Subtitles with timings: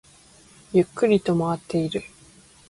[0.73, 2.01] ゆっくりと回っている